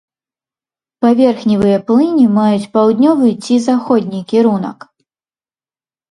[1.05, 4.79] Паверхневыя плыні маюць паўднёвы ці заходні кірунак.